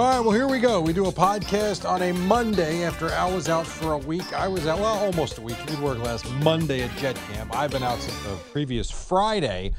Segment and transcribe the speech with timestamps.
[0.00, 0.80] All right, well, here we go.
[0.80, 4.32] We do a podcast on a Monday after Al was out for a week.
[4.32, 5.56] I was out, well, almost a week.
[5.56, 7.54] He did work last Monday at Jet Camp.
[7.54, 9.72] I've been out since the previous Friday.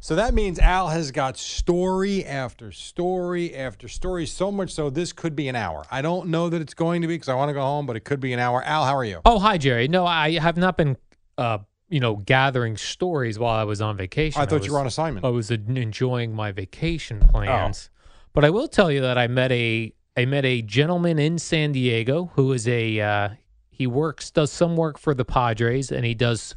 [0.00, 5.12] So that means Al has got story after story after story, so much so this
[5.12, 5.84] could be an hour.
[5.92, 7.94] I don't know that it's going to be because I want to go home, but
[7.94, 8.64] it could be an hour.
[8.64, 9.20] Al, how are you?
[9.24, 9.86] Oh, hi, Jerry.
[9.86, 10.96] No, I have not been,
[11.38, 14.42] uh, you know, gathering stories while I was on vacation.
[14.42, 15.24] I thought was, you were on assignment.
[15.24, 17.90] I was enjoying my vacation plans.
[18.38, 21.72] But I will tell you that I met a I met a gentleman in San
[21.72, 23.28] Diego who is a uh,
[23.68, 26.54] he works does some work for the Padres and he does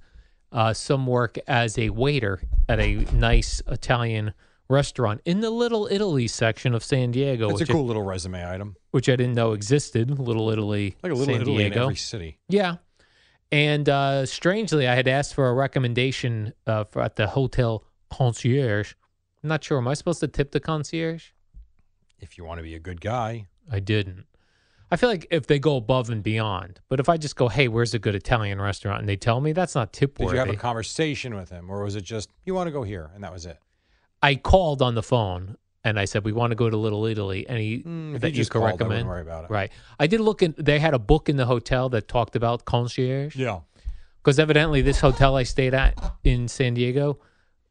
[0.51, 4.35] uh, some work as a waiter at a nice Italian
[4.69, 8.47] restaurant in the Little Italy section of San Diego, That's a cool I, little resume
[8.47, 8.75] item.
[8.91, 10.19] which I didn't know existed.
[10.19, 11.85] Little Italy, Like a little San Italy in Diego.
[11.85, 12.37] every city.
[12.47, 12.75] Yeah.
[13.51, 18.93] And uh, strangely, I had asked for a recommendation uh, for, at the hotel concierge.
[19.41, 19.79] I'm not sure.
[19.79, 21.29] Am I supposed to tip the concierge?
[22.21, 23.47] If you want to be a good guy.
[23.71, 24.25] I didn't.
[24.93, 27.67] I feel like if they go above and beyond, but if I just go, hey,
[27.69, 28.99] where's a good Italian restaurant?
[28.99, 30.35] And they tell me that's not tip Did worthy.
[30.35, 33.09] you have a conversation with him, or was it just you want to go here
[33.15, 33.57] and that was it?
[34.21, 37.47] I called on the phone and I said, we want to go to Little Italy.
[37.47, 39.07] And he, Mm, if that you just could called, I wouldn't recommend.
[39.07, 39.49] worry about it.
[39.49, 39.71] Right.
[39.99, 43.35] I did look in, they had a book in the hotel that talked about concierge.
[43.35, 43.61] Yeah,
[44.21, 47.17] Because evidently, this hotel I stayed at in San Diego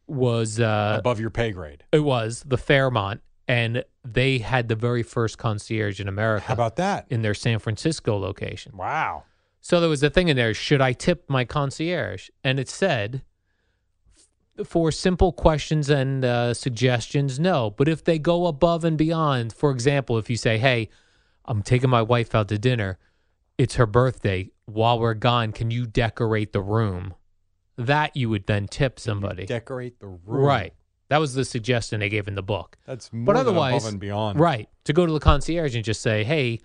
[0.09, 1.84] was uh, above your pay grade.
[1.93, 6.77] it was the Fairmont, and they had the very first concierge in America How about
[6.77, 7.06] that?
[7.11, 8.77] in their San Francisco location.
[8.77, 9.25] Wow.
[9.61, 12.31] So there was a thing in there: should I tip my concierge?
[12.44, 13.22] And it said,
[14.65, 17.71] for simple questions and uh, suggestions, no.
[17.71, 20.89] But if they go above and beyond, for example, if you say, "Hey,
[21.44, 22.99] I'm taking my wife out to dinner.
[23.59, 24.50] It's her birthday.
[24.66, 27.15] While we're gone, can you decorate the room?"
[27.77, 29.47] That you would then tip somebody.
[29.47, 30.21] Decorate the room.
[30.44, 30.75] Right.
[31.10, 32.78] That was the suggestion they gave in the book.
[32.87, 34.38] That's more But otherwise, above and beyond.
[34.38, 34.69] Right.
[34.84, 36.60] To go to the concierge and just say, hey,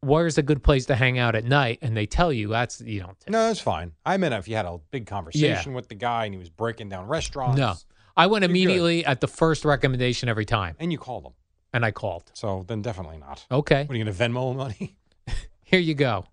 [0.00, 1.78] where's a good place to hang out at night?
[1.80, 3.16] And they tell you that's, you don't.
[3.28, 3.92] No, that's fine.
[4.04, 6.88] I meant if you had a big conversation with the guy and he was breaking
[6.88, 7.58] down restaurants.
[7.58, 7.74] No.
[8.16, 8.50] I went good.
[8.50, 10.74] immediately at the first recommendation every time.
[10.80, 11.32] And you called him.
[11.72, 12.24] And I called.
[12.34, 13.46] So then definitely not.
[13.52, 13.84] Okay.
[13.84, 14.96] What are you going to Venmo money?
[15.62, 16.24] Here you go.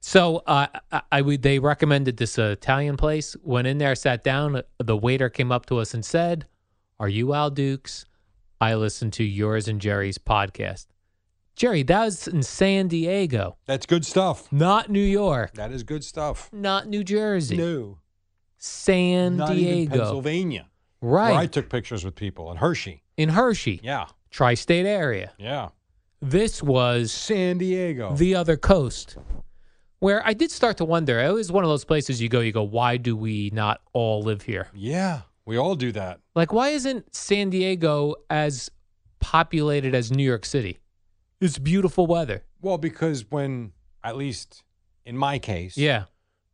[0.00, 1.42] So uh, I, I would.
[1.42, 3.36] They recommended this Italian place.
[3.42, 4.62] Went in there, sat down.
[4.78, 6.46] The waiter came up to us and said,
[7.02, 8.04] "Are you Al Dukes?
[8.60, 10.86] I listen to yours and Jerry's podcast."
[11.56, 14.50] Jerry, that was in San Diego, That's good stuff.
[14.52, 16.48] not New York, That is good stuff.
[16.52, 17.56] not New Jersey.
[17.56, 17.98] No.
[18.56, 20.66] San not even Diego, Pennsylvania.
[21.00, 23.02] right Where I took pictures with people in Hershey.
[23.16, 24.06] in Hershey, Yeah.
[24.30, 25.32] tri-state area.
[25.38, 25.70] Yeah.
[26.20, 28.14] This was San Diego.
[28.14, 29.16] the other coast
[29.98, 31.18] where I did start to wonder.
[31.20, 34.22] It was one of those places you go, you go, why do we not all
[34.22, 34.68] live here?
[34.74, 35.22] yeah.
[35.44, 36.20] We all do that.
[36.34, 38.70] Like, why isn't San Diego as
[39.20, 40.78] populated as New York City?
[41.40, 42.44] It's beautiful weather.
[42.60, 43.72] Well, because when,
[44.04, 44.62] at least
[45.04, 46.04] in my case, Yeah.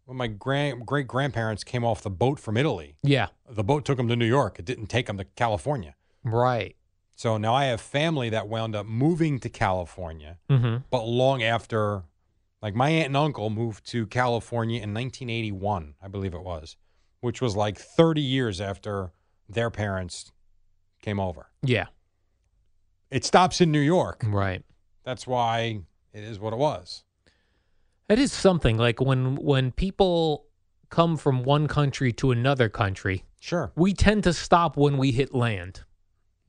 [0.06, 3.28] when my grand great grandparents came off the boat from Italy, Yeah.
[3.48, 4.58] the boat took them to New York.
[4.58, 5.94] It didn't take them to California.
[6.24, 6.76] Right.
[7.14, 10.84] So now I have family that wound up moving to California, Mm-hmm.
[10.90, 12.04] but long after,
[12.62, 16.76] like my aunt and uncle moved to California in 1981, I believe it was,
[17.20, 19.12] which was like 30 years after
[19.48, 20.30] their parents
[21.02, 21.46] came over.
[21.62, 21.86] Yeah.
[23.10, 24.22] It stops in New York.
[24.26, 24.62] Right.
[25.04, 25.80] That's why
[26.12, 27.04] it is what it was.
[28.08, 30.46] It is something like when when people
[30.90, 33.72] come from one country to another country, Sure.
[33.76, 35.84] we tend to stop when we hit land.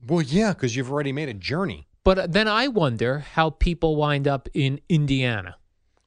[0.06, 1.86] Well, yeah, because you've already made a journey.
[2.04, 5.56] But uh, then I wonder how people wind up in Indiana,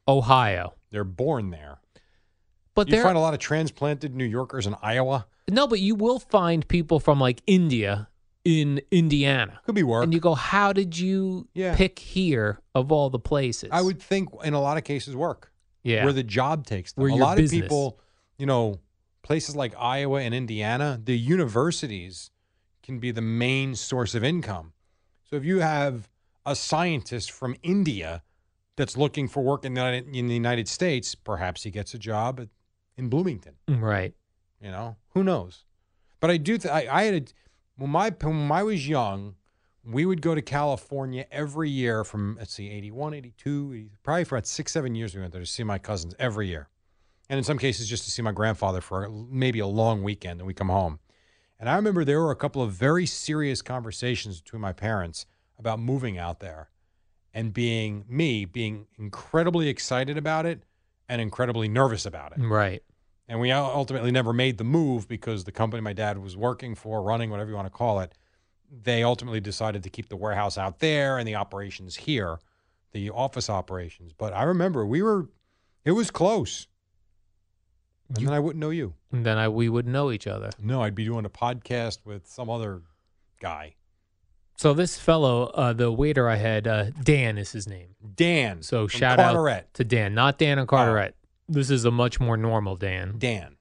[0.08, 1.80] Ohio, They're born there.
[2.76, 5.28] But you there, find a lot of transplanted New Yorkers in Iowa.
[5.50, 8.08] no, but you will find people from like India
[8.44, 9.60] in Indiana.
[9.66, 10.04] Could be work.
[10.04, 11.76] And you go, how did you Yeah.
[11.76, 13.70] pick here of all the places?
[13.72, 15.52] I would think in a lot of cases work.
[15.84, 16.04] yeah.
[16.04, 17.04] Where the job takes them.
[17.04, 17.60] Where a lot business.
[17.60, 18.00] of people,
[18.38, 18.80] you know,
[19.22, 22.32] places like Iowa and Indiana, the universities
[22.82, 24.74] can be the main source of income.
[25.30, 26.10] So if you have
[26.46, 28.24] a scientist from India
[28.76, 31.98] that's looking for work in the United, in the United States, perhaps he gets a
[32.00, 32.48] job at,
[32.98, 33.56] in Bloomington.
[33.68, 34.14] right.
[34.62, 35.66] You know, who knows?
[36.20, 36.58] But I do.
[36.58, 37.26] Th- I, I had a,
[37.76, 39.36] when my when I was young,
[39.84, 44.38] we would go to California every year from let's see, 81, 82, 80 probably for
[44.38, 45.14] about six, seven years.
[45.14, 46.70] We went there to see my cousins every year,
[47.30, 50.48] and in some cases just to see my grandfather for maybe a long weekend, and
[50.48, 51.00] we come home.
[51.60, 55.26] And I remember there were a couple of very serious conversations between my parents
[55.60, 56.70] about moving out there,
[57.34, 60.64] and being me being incredibly excited about it
[61.10, 62.40] and incredibly nervous about it.
[62.44, 62.82] Right.
[63.28, 67.02] And we ultimately never made the move because the company my dad was working for,
[67.02, 68.14] running, whatever you want to call it,
[68.70, 72.40] they ultimately decided to keep the warehouse out there and the operations here,
[72.92, 74.12] the office operations.
[74.14, 75.30] But I remember we were,
[75.86, 76.68] it was close.
[78.10, 78.94] And You- then I wouldn't know you.
[79.12, 80.50] And then I we wouldn't know each other.
[80.60, 82.82] No, I'd be doing a podcast with some other
[83.40, 83.76] guy.
[84.56, 87.96] So this fellow, uh, the waiter I had, uh, Dan is his name.
[88.16, 88.62] Dan.
[88.62, 89.58] So from shout Carteret.
[89.64, 91.16] out to Dan, not Dan and Carteret.
[91.50, 93.16] This is a much more normal Dan.
[93.18, 93.56] Dan.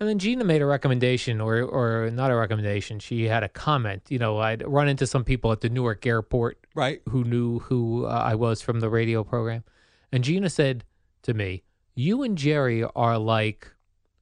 [0.00, 2.98] And then Gina made a recommendation, or or not a recommendation.
[3.00, 4.02] She had a comment.
[4.08, 7.02] You know, I'd run into some people at the Newark airport Right.
[7.10, 9.62] who knew who uh, I was from the radio program,
[10.10, 10.84] and Gina said
[11.24, 11.64] to me,
[11.94, 13.70] "You and Jerry are like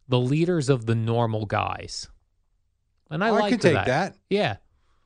[0.09, 2.09] the leaders of the normal guys."
[3.09, 4.17] And I Oh, I liked could take that.
[4.29, 4.57] Yeah,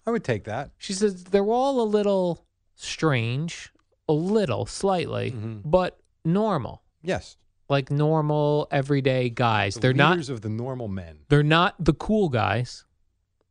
[0.07, 0.71] I would take that.
[0.79, 2.45] she says they're all a little
[2.75, 3.73] strange,
[4.09, 5.63] a little, slightly, Mhm.
[5.65, 7.37] but normal, Yes.
[7.69, 9.75] like normal everyday guys.
[9.75, 11.21] The they're not of the normal men.
[11.29, 12.85] they're not the cool guys.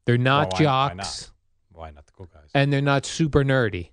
[0.06, 0.96] They're not why- why jocks.
[0.98, 1.32] not?
[1.80, 2.50] Why not the cool guys?
[2.54, 3.92] and they're not super nerdy.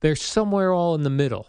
[0.00, 1.46] They're somewhere all in the middle,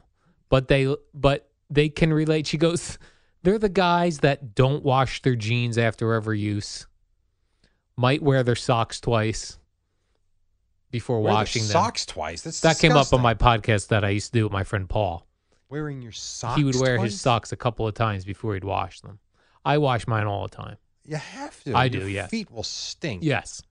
[0.50, 2.48] but they but they can relate.
[2.48, 2.98] She goes,
[3.44, 6.88] they're the guys that don't wash their jeans after every use,
[7.98, 9.58] might wear their socks twice
[10.92, 11.72] before Wear the washing them.
[11.72, 12.42] socks twice.
[12.42, 13.20] That's that came up disgusting.
[13.20, 15.26] on my podcast that I used to do with my friend Paul.
[15.70, 16.58] wearing your socks.
[16.58, 17.22] he would wear his twice?
[17.22, 19.20] socks a couple of times before he'd wash them.
[19.66, 20.78] I wash mine all the time.
[21.06, 21.74] You have to.
[21.74, 22.28] I Your do, yeah.
[22.28, 23.24] Feet will stink.
[23.24, 23.62] Yes,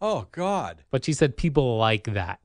[0.00, 0.82] Oh God.
[0.90, 2.40] but she said people like that.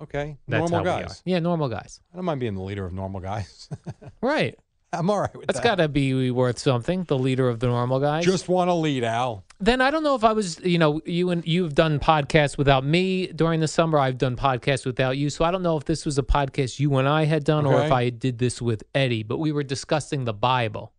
[0.00, 0.36] Okay.
[0.46, 1.02] That's normal how we are.
[1.08, 1.22] guys.
[1.24, 2.00] Yeah, normal guys.
[2.12, 3.68] I don't mind being the leader of normal guys.
[4.20, 4.58] Right.
[4.92, 5.64] I'm all right with That's that.
[5.64, 7.04] got to be worth something.
[7.04, 8.24] The leader of the normal guys.
[8.24, 9.44] Just want to lead, Al.
[9.58, 12.84] Then I don't know if I was, you know, you and you've done podcasts without
[12.84, 13.98] me during the summer.
[13.98, 16.94] I've done podcasts without you, so I don't know if this was a podcast you
[16.96, 19.22] and I had done, or if I did this with Eddie.
[19.22, 20.92] But we were discussing the Bible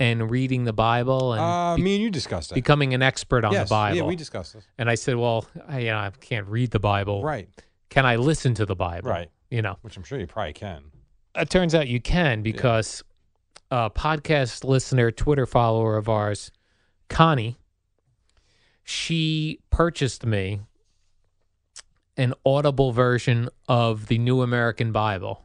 [0.00, 2.54] and reading the Bible and Uh, be- me and you discussed it.
[2.54, 3.68] becoming an expert on yes.
[3.68, 3.96] the Bible.
[3.98, 4.64] Yeah, we discussed this.
[4.78, 7.22] and I said, well, I, you know, I can't read the Bible.
[7.22, 7.48] Right.
[7.90, 9.10] Can I listen to the Bible?
[9.10, 9.28] Right.
[9.50, 10.84] You know, Which I'm sure you probably can.
[11.36, 13.04] it turns out you can because
[13.70, 16.50] a podcast listener, Twitter follower of ours,
[17.12, 17.58] Connie,
[18.82, 20.60] she purchased me
[22.16, 25.44] an audible version of the New American Bible,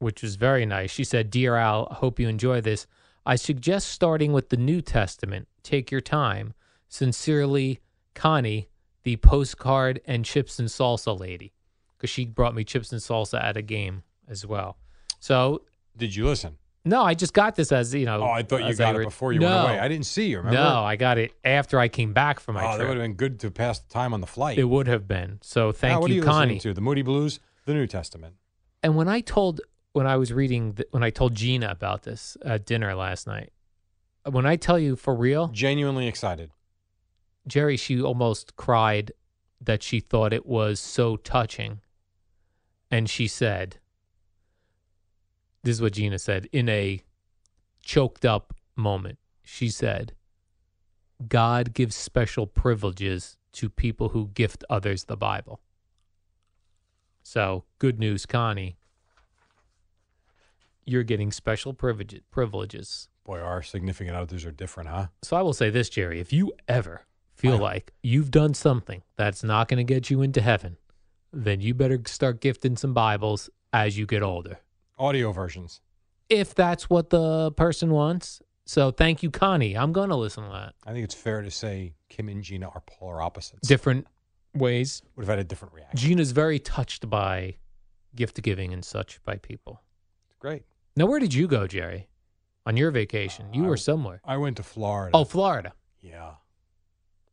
[0.00, 0.90] which was very nice.
[0.90, 2.88] She said, Dear Al, I hope you enjoy this.
[3.24, 5.46] I suggest starting with the New Testament.
[5.62, 6.54] Take your time.
[6.88, 7.78] Sincerely,
[8.14, 8.68] Connie,
[9.04, 11.52] the postcard and chips and salsa lady
[11.96, 14.76] because she brought me chips and salsa at a game as well.
[15.20, 15.62] So
[15.96, 16.58] Did you listen?
[16.84, 18.20] No, I just got this as you know.
[18.22, 19.78] Oh, I thought you got it before you no, went away.
[19.78, 20.38] I didn't see you.
[20.38, 20.58] Remember?
[20.58, 23.14] No, I got it after I came back from my Oh, that would have been
[23.14, 24.58] good to pass the time on the flight.
[24.58, 25.38] It would have been.
[25.42, 26.60] So thank what are you, you listening Connie.
[26.60, 26.74] to?
[26.74, 28.34] The Moody Blues, the New Testament.
[28.82, 29.60] And when I told
[29.92, 33.52] when I was reading th- when I told Gina about this at dinner last night,
[34.28, 36.50] when I tell you for real, Genuinely excited.
[37.46, 39.12] Jerry, she almost cried
[39.60, 41.80] that she thought it was so touching.
[42.90, 43.78] And she said,
[45.62, 47.02] This is what Gina said in a
[47.82, 49.18] choked up moment.
[49.44, 50.14] She said,
[51.28, 55.60] God gives special privileges to people who gift others the Bible.
[57.22, 58.76] So, good news, Connie.
[60.84, 63.08] You're getting special privilege- privileges.
[63.24, 65.06] Boy, our significant others are different, huh?
[65.22, 66.18] So I will say this, Jerry.
[66.18, 67.02] If you ever
[67.34, 70.76] feel like you've done something that's not going to get you into heaven,
[71.32, 74.58] then you better start gifting some Bibles as you get older.
[74.98, 75.80] Audio versions.
[76.28, 78.40] If that's what the person wants.
[78.64, 79.76] So thank you, Connie.
[79.76, 80.74] I'm going to listen to that.
[80.86, 83.66] I think it's fair to say Kim and Gina are polar opposites.
[83.66, 84.06] Different
[84.54, 85.02] ways.
[85.16, 85.98] Would have had a different reaction.
[85.98, 87.56] Gina's very touched by
[88.14, 89.82] gift giving and such by people.
[90.38, 90.62] Great.
[90.96, 92.08] Now, where did you go, Jerry?
[92.64, 93.52] on your vacation?
[93.52, 94.20] You I- were somewhere.
[94.24, 95.10] I went to Florida.
[95.16, 95.72] Oh, Florida.
[96.00, 96.34] yeah.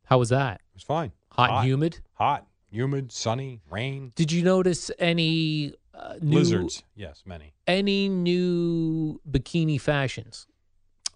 [0.06, 0.54] How was that?
[0.56, 1.12] It was fine.
[1.30, 2.00] Hot, and humid.
[2.14, 6.82] Hot, humid, sunny, rain, Did you notice any uh, new lizards.
[6.96, 7.52] Yes, many.
[7.66, 10.46] any new bikini fashions?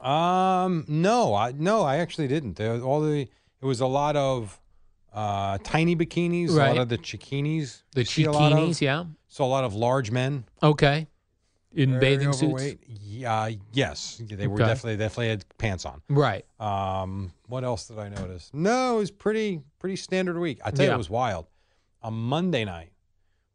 [0.00, 2.56] Um, no, I no, I actually didn't.
[2.56, 3.20] There, all the
[3.60, 4.60] it was a lot of
[5.12, 6.68] uh tiny bikinis, a Right.
[6.68, 7.82] lot of the chiquinis.
[7.92, 8.58] The you see a lot of.
[8.58, 9.04] chiquinis, yeah.
[9.28, 11.06] So a lot of large men Okay.
[11.76, 12.42] In very bathing suits.
[12.44, 12.78] overweight.
[12.86, 14.66] Yeah, yes, they were Okay.
[14.66, 16.02] definitely definitely had pants on.
[16.08, 16.44] Right.
[16.60, 18.50] Um, what else did I notice?
[18.52, 20.60] No, it was pretty pretty standard week.
[20.64, 21.46] I tell you, it was wild.
[22.02, 22.90] On Monday night,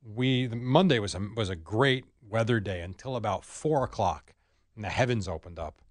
[0.03, 4.33] we the Monday was a was a great weather day until about four o'clock,
[4.75, 5.81] and the heavens opened up,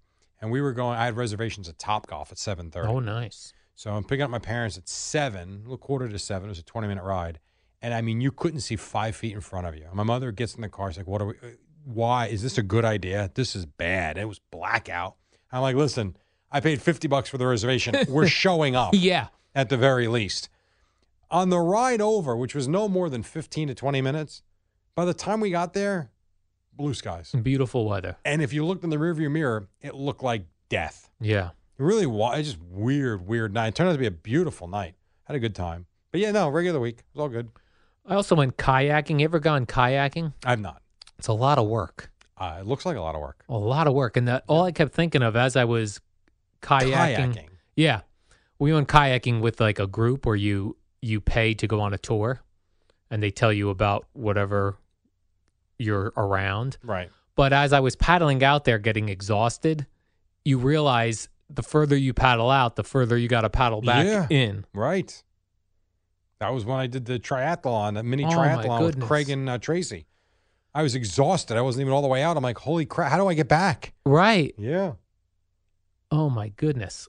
[0.41, 0.97] and we were going.
[0.97, 2.87] I had reservations at Top Golf at seven thirty.
[2.89, 3.53] Oh, nice.
[3.75, 6.47] So I'm picking up my parents at seven, a little quarter to seven.
[6.47, 7.39] It was a 20 minute ride.
[7.81, 9.85] And I mean, you couldn't see five feet in front of you.
[9.93, 10.91] My mother gets in the car.
[10.91, 11.51] She's like, what are we, uh,
[11.85, 12.25] why?
[12.27, 13.31] Is this a good idea?
[13.35, 14.17] This is bad.
[14.17, 15.15] It was blackout.
[15.49, 16.17] I'm like, listen,
[16.51, 17.95] I paid 50 bucks for the reservation.
[18.09, 19.27] We're showing up Yeah.
[19.55, 20.49] at the very least.
[21.31, 24.41] On the ride over, which was no more than 15 to 20 minutes,
[24.95, 26.11] by the time we got there,
[26.73, 27.31] blue skies.
[27.31, 28.17] Beautiful weather.
[28.25, 31.09] And if you looked in the rearview mirror, it looked like death.
[31.19, 31.49] Yeah.
[31.77, 33.67] It really was just weird, weird night.
[33.67, 34.95] It turned out to be a beautiful night.
[35.25, 35.85] Had a good time.
[36.11, 36.99] But yeah, no, regular week.
[36.99, 37.49] It was all good.
[38.05, 39.19] I also went kayaking.
[39.19, 40.33] You ever gone kayaking?
[40.43, 40.81] I've not.
[41.19, 42.11] It's a lot of work.
[42.37, 43.43] Uh, it looks like a lot of work.
[43.47, 44.17] A lot of work.
[44.17, 45.99] And that all I kept thinking of as I was
[46.61, 47.47] kayaking.
[47.75, 48.01] Yeah.
[48.57, 51.97] We went kayaking with like a group where you you pay to go on a
[51.97, 52.41] tour
[53.09, 54.77] and they tell you about whatever
[55.77, 56.77] you're around.
[56.83, 57.09] Right.
[57.35, 59.87] But as I was paddling out there getting exhausted,
[60.43, 64.27] you realize the further you paddle out, the further you got to paddle back Yeah.
[64.29, 64.65] in.
[64.73, 65.23] Right.
[66.39, 69.01] That was when I did the triathlon, the mini Oh, triathlon with.
[69.01, 70.05] Craig and uh, Tracy.
[70.75, 71.57] I was exhausted.
[71.57, 72.37] I wasn't even all the way out.
[72.37, 73.93] I'm like, holy crap, how do I get back?
[74.05, 74.53] Right.
[74.57, 74.93] Yeah.
[76.11, 77.07] Oh my goodness.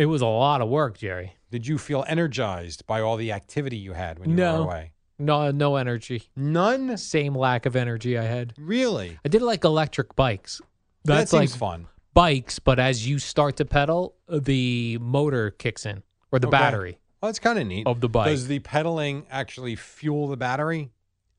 [0.00, 1.34] It was a lot of work, Jerry.
[1.50, 4.60] Did you feel energized by all the activity you had when you No.
[4.60, 4.92] were away?
[5.18, 6.22] No no energy.
[6.34, 6.96] None?
[6.96, 8.54] Same lack of energy I had.
[8.56, 9.18] Really?
[9.22, 10.62] I did like electric bikes.
[11.04, 11.86] That's that like seems fun.
[12.14, 16.02] bikes, but as you start to pedal, the motor kicks in
[16.32, 16.56] or the Okay.
[16.56, 17.86] battery Well, that's kind of neat.
[17.86, 18.28] of the bike.
[18.30, 20.92] Does the pedaling actually fuel the battery?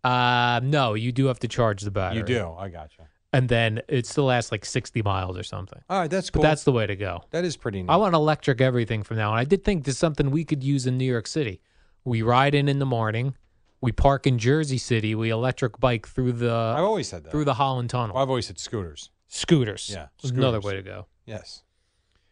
[0.03, 2.19] uh no, you do have to charge the battery.
[2.19, 2.53] You do.
[2.59, 3.07] I gotcha.
[3.33, 5.79] And then it still lasts like 60 miles or something.
[5.89, 6.41] All right, that's But cool.
[6.43, 7.23] that's the way to go.
[7.31, 7.89] that is pretty neat.
[7.89, 9.37] I want electric everything from now on.
[9.37, 11.61] I did think there's something we could use in New York City.
[12.03, 13.35] We ride in in the morning,
[13.79, 16.51] we park in Jersey City, we electric bike through the.
[16.53, 17.31] I've always said that.
[17.31, 18.15] through the Holland Tunnel.
[18.15, 19.11] Well, I've always said scooters.
[19.27, 19.89] Scooters.
[19.91, 21.05] Yeah, is another way to go.
[21.25, 21.63] Yes.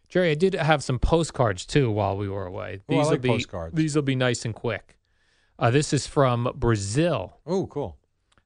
[0.09, 2.81] Jerry, I did have some postcards too while we were away.
[2.89, 3.75] Oh, I These will be postcards.
[3.75, 4.97] these will be nice and quick.
[5.57, 7.39] Uh, this is from Brazil.
[7.45, 7.95] Oh, cool.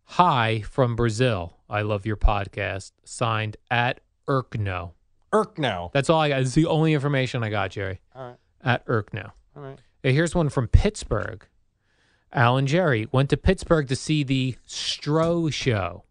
[0.06, 1.58] Hi from Brazil.
[1.70, 2.92] I love your podcast.
[3.04, 4.92] Signed at Erkno.
[5.32, 5.90] Irk now.
[5.94, 6.42] That's all I got.
[6.42, 8.00] It's the only information I got, Jerry.
[8.16, 8.38] All right.
[8.64, 9.32] At Erkno.
[9.56, 9.80] All right.
[10.06, 11.48] Uh, Here's one from Pittsburgh.
[12.32, 16.04] Alan Jerry went to Pittsburgh to see the Stro show.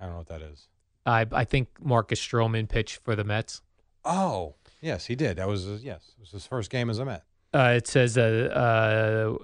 [0.00, 0.66] I don't know what that is.
[1.04, 3.60] I, I think Marcus Stroman pitched for the Mets.
[4.04, 5.36] Oh, yes, he did.
[5.36, 7.24] That was his, yes, it was his first game as a Met.
[7.52, 9.36] Uh, it says, uh,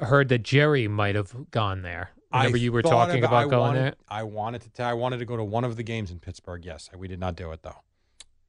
[0.00, 2.10] uh, heard that Jerry might have gone there.
[2.30, 3.94] Whenever I you were talking I about going wanted, there.
[4.08, 4.70] I wanted to.
[4.70, 6.64] T- I wanted to go to one of the games in Pittsburgh.
[6.64, 7.82] Yes, we did not do it though.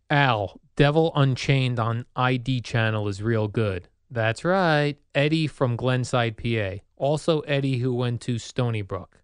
[0.09, 3.87] Al, Devil Unchained on ID channel is real good.
[4.11, 4.97] That's right.
[5.15, 6.83] Eddie from Glenside, PA.
[6.97, 9.21] Also Eddie who went to Stony Brook.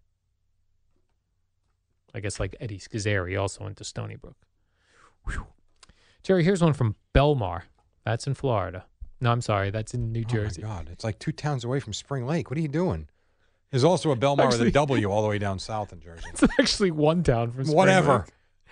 [2.14, 4.36] I guess like Eddie Scozzare also went to Stony Brook.
[5.26, 5.46] Whew.
[6.22, 7.62] Jerry, here's one from Belmar.
[8.04, 8.86] That's in Florida.
[9.20, 9.70] No, I'm sorry.
[9.70, 10.62] That's in New Jersey.
[10.64, 12.50] Oh my God, it's like two towns away from Spring Lake.
[12.50, 13.08] What are you doing?
[13.70, 16.24] There's also a Bellmawr with a W all the way down south in Jersey.
[16.32, 18.18] It's actually one town from Spring Whatever.
[18.18, 18.24] Lake.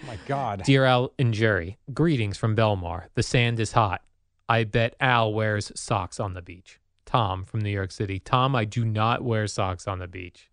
[0.02, 0.62] Oh my God.
[0.62, 3.04] Dear Al and Jerry, greetings from Belmar.
[3.14, 4.02] The sand is hot.
[4.48, 6.80] I bet Al wears socks on the beach.
[7.04, 8.18] Tom from New York City.
[8.18, 10.50] Tom, I do not wear socks on the beach.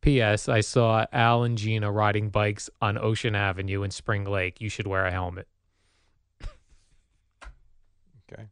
[0.00, 0.48] P.S.
[0.48, 4.60] I saw Al and Gina riding bikes on Ocean Avenue in Spring Lake.
[4.60, 5.46] You should wear a helmet.
[8.32, 8.44] Okay.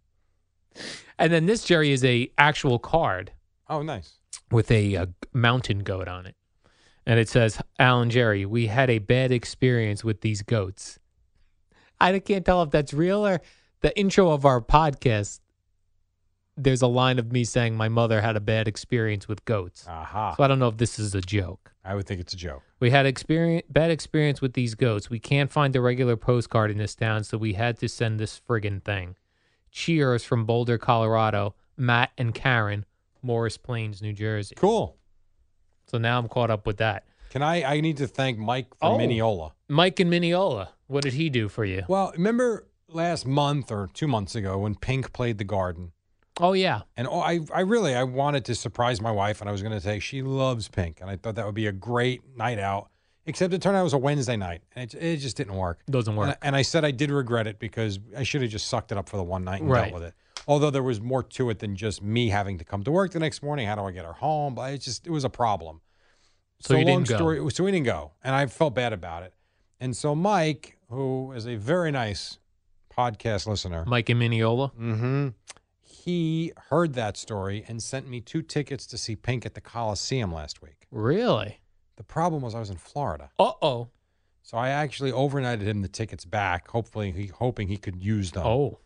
[1.19, 3.33] And then this Jerry is a actual card
[3.69, 4.15] Oh, nice.
[4.51, 6.35] With a, uh mountain goat on it.
[7.07, 10.99] And it says, Alan Jerry, we had a bad experience with these goats.
[12.01, 13.41] I can't tell if that's real or
[13.81, 15.41] the intro of our podcast.
[16.57, 19.87] There's a line of me saying my mother had a bad experience with goats.
[19.89, 20.35] Aha.
[20.37, 21.73] So I don't know if this is a joke.
[21.85, 22.63] I would think it's a joke.
[22.81, 25.09] We had experience bad experience with these goats.
[25.09, 28.41] We can't find a regular postcard in this town, so we had to send this
[28.47, 29.17] friggin' thing.
[29.71, 31.55] Cheers from Boulder, Colorado.
[31.79, 32.85] Matt and Karen,
[33.23, 34.55] Morris Plains, New Jersey.
[34.57, 34.97] Cool.
[35.87, 37.05] So now I'm caught up with that.
[37.31, 37.63] Can I?
[37.77, 38.99] I need to thank Mike from Oh.
[38.99, 39.53] Mineola.
[39.69, 40.71] Mike in Mineola.
[40.87, 41.83] What did he do for you?
[41.89, 45.93] Well, remember last month or two months ago when Pink played the Garden?
[46.41, 49.53] Oh yeah, And oh, I, I really, I wanted to surprise my wife, and I
[49.53, 52.23] was going to say she loves Pink, and I thought that would be a great
[52.37, 52.91] night out.
[53.27, 55.81] Except it turned out it was a Wednesday night, and it, it just didn't work.
[55.91, 56.29] doesn't And, work.
[56.41, 58.97] I- and I said I did regret it because I should have just sucked it
[58.97, 59.91] up for the one night and Right.
[59.91, 60.15] dealt with it.
[60.47, 63.19] Although there was more to it than just me having to come to work the
[63.19, 63.67] next morning.
[63.67, 64.55] How do I get her home?
[64.55, 65.81] But it just it was a problem.
[66.61, 67.17] So you long didn't go.
[67.17, 69.33] story, so we didn't go, and I felt bad about it.
[69.81, 72.39] And so Mike, who is a very nice
[72.95, 74.69] podcast listener, Mike and Mineola.
[74.69, 75.29] hmm
[75.81, 80.33] he heard that story and sent me two tickets to see Pink at the Coliseum
[80.33, 80.87] last week.
[80.91, 81.61] Really?
[81.97, 83.89] The problem was I was in Florida, Uh oh.
[84.43, 88.47] so I actually overnighted him the tickets back, hopefully he hoping he could use them.
[88.47, 88.79] Oh.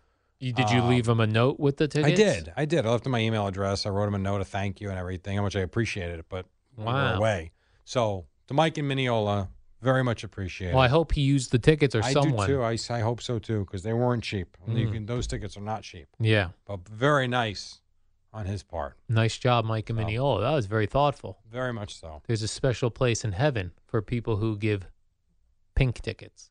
[0.42, 2.12] You, did you Um, leave him a note with the tickets?
[2.12, 2.52] I did.
[2.56, 2.84] I did.
[2.84, 3.86] I left him my email address.
[3.86, 6.26] I wrote him a note of thank you and everything, how much I appreciated it,
[6.28, 6.46] but
[6.76, 7.14] Wow.
[7.14, 7.52] away.
[7.84, 10.74] So to Mike and Mineola, very much appreciated.
[10.74, 12.48] Well, I hope he used the tickets or I someone.
[12.48, 12.62] do too.
[12.62, 14.56] I, I hope so too because they weren't cheap.
[14.66, 14.92] You Mm.
[14.92, 16.48] can- those tickets are not cheap, Yeah.
[16.64, 17.80] but very nice
[18.32, 18.96] on his part.
[19.08, 20.02] Nice job, Mike and Oh.
[20.04, 20.40] Mineola.
[20.40, 21.38] That was very thoughtful.
[21.48, 22.20] Very much so.
[22.26, 24.88] There's a special place in heaven for people who give
[25.76, 26.50] pink tickets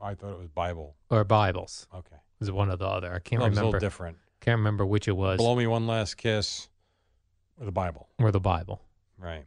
[0.00, 0.96] I thought it was Bible.
[1.10, 1.86] or Bibles.
[1.94, 2.16] Okay.
[2.40, 3.12] Is one or the other.
[3.12, 3.76] I can't Love's a remember.
[3.76, 4.16] little different.
[4.40, 6.68] Can't remember which it was Blow me one last kiss
[7.58, 8.08] with a Bible.
[8.20, 8.80] or the Bible.
[9.18, 9.44] Right.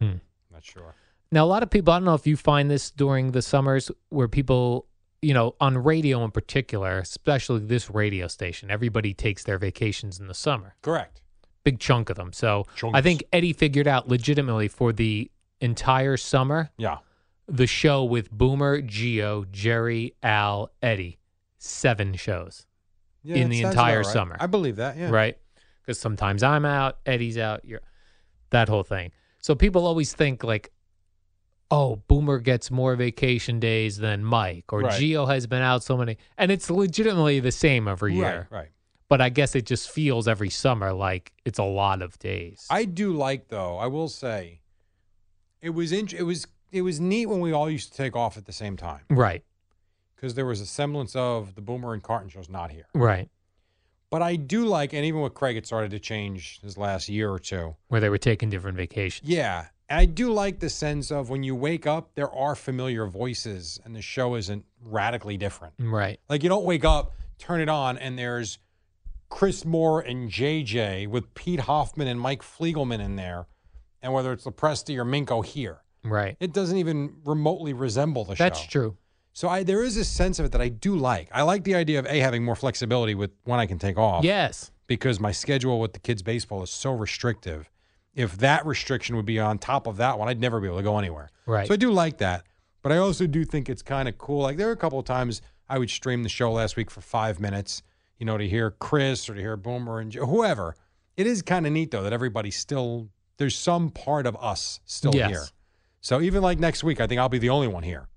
[0.00, 0.16] Hmm.
[0.52, 0.94] Not sure.
[1.32, 3.90] Now, a lot of people, I don't know if you find this during the summers
[4.10, 4.86] where people,
[5.22, 10.26] you know, on radio in particular, especially this radio station, everybody takes their vacations in
[10.26, 11.20] the summer, Correct.
[11.64, 12.32] big chunk of them.
[12.32, 13.00] So I Chunks.
[13.02, 15.30] think Eddie figured out legitimately for the
[15.60, 16.98] entire summer Yeah.
[17.46, 21.17] the show with Boomer, Gio, Jerry, Al, Eddie,
[21.58, 22.66] seven shows,
[23.22, 24.06] Yeah, In the entire right.
[24.06, 24.36] summer.
[24.40, 24.96] I believe that.
[24.96, 25.10] Yeah.
[25.10, 25.36] right?
[25.82, 27.80] Because sometimes I'm out, Eddie's out, you're
[28.50, 29.10] that whole thing.
[29.40, 30.70] So people always think like,
[31.70, 35.00] oh, Boomer gets more vacation days than Mike, or Right.
[35.00, 38.46] Gio has been out so many, and it's legitimately the same every year.
[38.50, 38.58] Right.
[38.60, 38.68] Right.
[39.10, 42.66] But I guess it just feels every summer like it's a lot of days.
[42.68, 43.78] I do like though.
[43.78, 44.60] I will say,
[45.62, 48.36] it was int- it was it was neat when we all used to take off
[48.36, 49.42] at the same time right,
[50.18, 52.86] because there was a semblance of the Boomer and Carton shows not here.
[52.94, 53.28] right,
[54.10, 57.30] But I do like, and even with Craig, it started to change his last year
[57.30, 57.76] or two.
[57.88, 59.28] where they were taking different vacations.
[59.28, 59.66] Yeah.
[59.88, 63.80] And I do like the sense of when you wake up, there are familiar voices
[63.84, 65.74] and the show isn't radically different.
[65.78, 68.58] Right, Like you don't wake up, turn it on, and there's
[69.30, 73.46] Chris Moore and JJ with Pete Hoffman and Mike Fliegelman in there.
[74.02, 76.36] And whether it's Lepresti or Minko here, right.
[76.38, 78.44] it doesn't even remotely resemble the show.
[78.44, 78.96] That's true.
[79.38, 81.28] So I, there is a sense of it that I do like.
[81.30, 84.24] I like the idea of A, having more flexibility with when I can take off
[84.24, 84.72] Yes.
[84.88, 87.70] because my schedule with the kids' baseball is so restrictive.
[88.16, 90.82] If that restriction would be on top of that one, I'd never be able to
[90.82, 91.28] go anywhere.
[91.46, 91.68] Right.
[91.68, 92.46] So I do like that.
[92.82, 94.42] But I also do think it's kind of cool.
[94.42, 97.00] Like there are a couple of times I would stream the show last week for
[97.00, 97.84] five minutes,
[98.18, 100.74] you know, to hear Chris or to hear Boomer and whoever.
[101.16, 105.14] It is kind of neat though that everybody's still there's some part of us still
[105.14, 105.30] Yes.
[105.30, 105.44] here.
[106.00, 108.08] So even like next week, I think I'll be the only one here.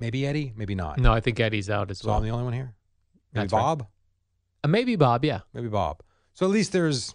[0.00, 0.98] Maybe Eddie, maybe not.
[0.98, 2.18] No, I think Eddie's out as So well.
[2.18, 2.74] I'm the only one here.
[3.32, 3.60] Maybe That's right.
[3.60, 3.86] Bob.
[4.64, 5.40] Uh, maybe Bob, yeah.
[5.52, 6.02] maybe Bob.
[6.34, 7.14] So at least there's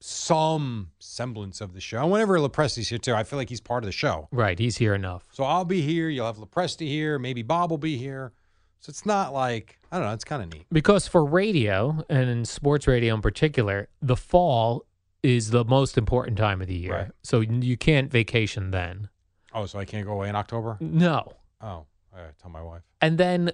[0.00, 2.02] some semblance of the show.
[2.02, 4.28] And whenever Lepresti's here too, I feel like he's part of the show.
[4.32, 4.58] Right.
[4.58, 5.26] He's here enough.
[5.32, 6.08] So I'll be here.
[6.08, 7.18] You'll have Lepresti here.
[7.18, 8.32] Maybe Bob will be here.
[8.80, 10.14] So it's not like I don't know.
[10.14, 10.66] It's kind of neat.
[10.72, 14.86] Because for radio and in sports radio in particular, the fall
[15.22, 16.92] is the most important time of the year.
[16.94, 17.10] Right.
[17.22, 19.10] So you can't vacation then.
[19.52, 20.78] Oh, so I can't go away in October?
[20.80, 21.32] No.
[21.60, 22.82] Oh, I tell my wife.
[23.00, 23.52] And then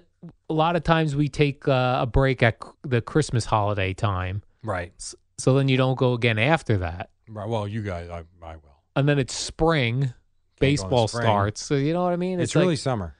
[0.49, 4.41] a lot of times we take uh, a break at c- the Christmas holiday time.
[4.63, 4.93] Right.
[4.97, 7.09] S- So then you don't go again after that.
[7.29, 7.47] Right.
[7.47, 8.75] Well, you guys, I, I will.
[8.95, 10.13] And then it's spring,
[10.59, 11.23] baseball spring.
[11.23, 11.61] starts.
[11.63, 12.39] So you know what I mean?
[12.39, 13.15] It's, like- really summer.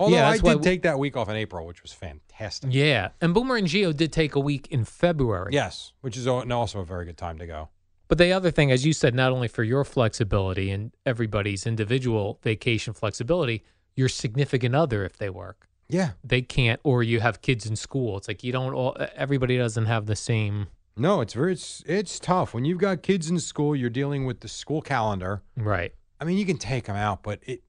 [0.00, 1.92] Although Yeah, I that's did why we- take that week off in April, which was
[1.92, 2.70] fantastic.
[2.72, 3.10] Yeah.
[3.20, 5.52] And Boomer and Geo did take a week in February.
[5.52, 7.68] Yes, which is al- also a very good time to go.
[8.08, 12.40] But the other thing, as you said, not only for your flexibility and everybody's individual
[12.42, 13.62] vacation flexibility,
[13.96, 16.12] your significant other, if they work, Yeah.
[16.24, 18.16] they can't, or you have kids in school.
[18.16, 22.18] It's like you don't all, everybody doesn't have the same, No, it's very it's it's
[22.20, 23.74] tough when you've got kids in school.
[23.74, 25.42] You're dealing with the school calendar.
[25.56, 25.94] right.
[26.20, 27.62] I mean, you can take them out, but it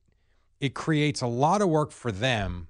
[0.59, 2.67] it creates a lot of work for them,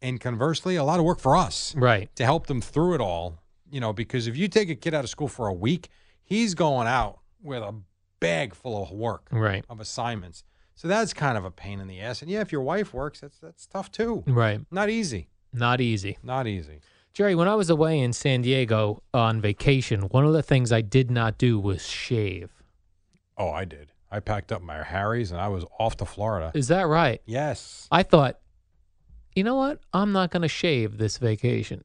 [0.00, 2.14] and conversely, a lot of work for us Right.
[2.16, 3.42] to help them through it all.
[3.70, 5.88] You know, because if you take a kid out of school for a week,
[6.24, 7.74] he's going out with a
[8.20, 9.64] bag full of work Right.
[9.68, 10.44] of assignments.
[10.80, 12.22] So that's kind of a pain in the ass.
[12.22, 14.24] And yeah, if your wife works, that's that's tough too.
[14.26, 14.62] Right.
[14.70, 15.28] Not easy.
[15.52, 16.16] Not easy.
[16.22, 16.80] Not easy.
[17.12, 20.80] Jerry, when I was away in San Diego on vacation, one of the things I
[20.80, 22.48] did not do was shave.
[23.36, 23.92] Oh, I did.
[24.10, 26.50] I packed up my Harry's and I was off to Florida.
[26.54, 27.20] Is that right?
[27.26, 27.86] Yes.
[27.90, 28.38] I thought
[29.36, 29.80] you know what?
[29.92, 31.84] I'm not going to shave this vacation.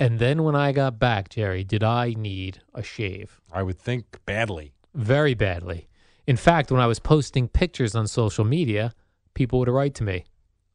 [0.00, 3.42] And then when I got back, Jerry, did I need a shave?
[3.52, 4.72] I would think badly.
[4.94, 5.88] Very badly.
[6.26, 8.92] In fact, when I was posting pictures on social media,
[9.34, 10.24] people would write to me,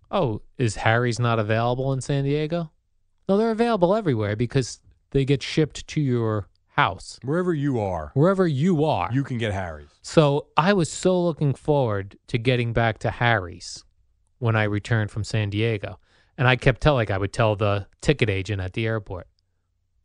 [0.10, 2.72] Oh, is Harry's not available in San Diego?
[3.30, 4.80] No, they're available everywhere because
[5.12, 9.10] they get shipped to your house, Wherever you are, wherever you are.
[9.12, 9.90] you can get Harry's.
[10.02, 13.84] So I was so looking forward to getting back to Harry's
[14.40, 16.00] when I returned from San Diego.
[16.38, 19.28] And I kept telling, like I would tell the ticket agent at the airport,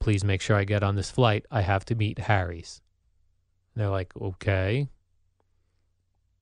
[0.00, 1.46] please make sure I get on this flight.
[1.50, 2.80] I have to meet Harry's.
[3.74, 4.88] And they're like, okay.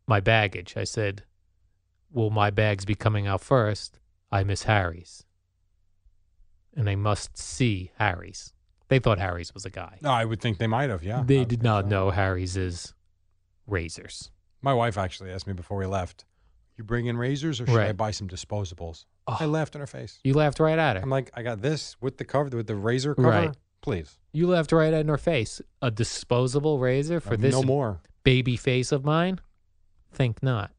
[0.07, 0.77] My baggage.
[0.77, 1.23] I said,
[2.13, 3.99] will my bags be coming out first?
[4.31, 5.25] I miss Harry's.
[6.77, 8.53] And I must see Harry's.
[8.89, 9.99] They thought Harry's was a guy.
[10.03, 11.03] No, I would think they might have.
[11.03, 11.89] Yeah, they did not so.
[11.89, 12.93] know Harry's is
[13.67, 14.31] razors.
[14.61, 16.25] My wife actually asked me before we left,
[16.77, 19.47] "You bring in razors, or should I buy some disposables?" I Oh.
[19.47, 20.21] laughed in her face.
[20.23, 21.03] You laughed right at her.
[21.03, 23.29] I'm like, "I got this with the cover, with the razor cover.
[23.29, 23.57] Right.
[23.81, 25.61] Please, You laughed right in her face.
[25.83, 29.41] A disposable razor for this no more." baby face of mine?
[30.15, 30.71] Think not.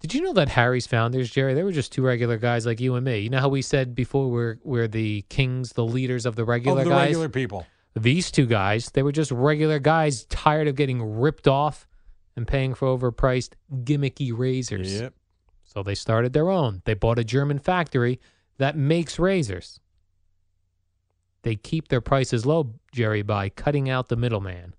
[0.00, 2.94] Did you know that Harry's founders, Jerry, they were just two regular guys like you
[2.94, 3.20] and me?
[3.20, 6.80] You know how we said before we're we're the kings, the leaders of the regular
[6.80, 7.06] of the guys?
[7.06, 7.66] regular people.
[7.96, 11.88] These two guys, they were just regular guys tired of getting ripped off
[12.36, 15.00] and paying for overpriced gimmicky razors.
[15.00, 15.14] Yep.
[15.62, 16.82] So they started their own.
[16.84, 18.20] They bought a German factory
[18.58, 19.80] that makes razors.
[21.42, 24.74] They keep their prices low, Jerry, by cutting out the middleman.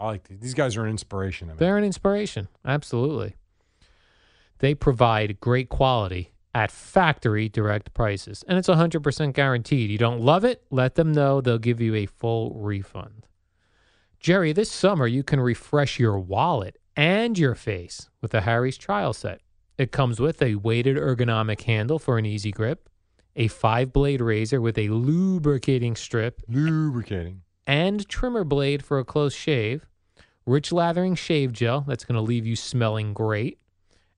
[0.00, 0.40] I like these.
[0.40, 1.48] These guys are an inspiration.
[1.48, 1.58] to me.
[1.58, 2.48] They're an inspiration.
[2.64, 3.34] Absolutely.
[4.58, 9.90] They provide great quality at factory direct prices, and it's 100% guaranteed.
[9.90, 10.64] You don't love it?
[10.70, 11.40] Let them know.
[11.40, 13.26] They'll give you a full refund.
[14.20, 19.12] Jerry, this summer you can refresh your wallet and your face with the Harry's trial
[19.12, 19.40] set.
[19.76, 22.88] It comes with a weighted ergonomic handle for an easy grip,
[23.36, 27.42] a five blade razor with a lubricating strip lubricating.
[27.68, 29.86] And trimmer blade for a close shave,
[30.46, 33.58] rich lathering shave gel that's going to leave you smelling great,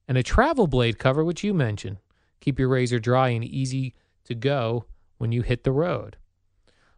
[0.07, 1.97] and a travel blade cover, which you mentioned.
[2.39, 4.85] Keep your razor dry and easy to go
[5.17, 6.15] when you hit the road.